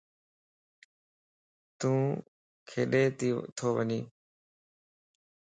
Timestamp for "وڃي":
3.75-3.99